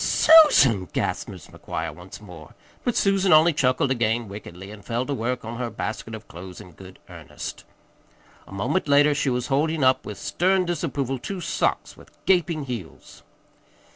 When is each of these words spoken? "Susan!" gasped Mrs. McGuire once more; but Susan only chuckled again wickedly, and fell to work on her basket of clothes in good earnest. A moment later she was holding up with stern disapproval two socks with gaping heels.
"Susan!" 0.03 0.85
gasped 0.93 1.29
Mrs. 1.29 1.51
McGuire 1.51 1.93
once 1.93 2.19
more; 2.19 2.55
but 2.83 2.95
Susan 2.97 3.31
only 3.31 3.53
chuckled 3.53 3.91
again 3.91 4.27
wickedly, 4.27 4.71
and 4.71 4.83
fell 4.83 5.05
to 5.05 5.13
work 5.13 5.45
on 5.45 5.59
her 5.59 5.69
basket 5.69 6.15
of 6.15 6.27
clothes 6.27 6.59
in 6.59 6.71
good 6.71 6.97
earnest. 7.07 7.65
A 8.47 8.51
moment 8.51 8.87
later 8.87 9.13
she 9.13 9.29
was 9.29 9.45
holding 9.45 9.83
up 9.83 10.03
with 10.03 10.17
stern 10.17 10.65
disapproval 10.65 11.19
two 11.19 11.39
socks 11.39 11.95
with 11.95 12.09
gaping 12.25 12.63
heels. 12.65 13.21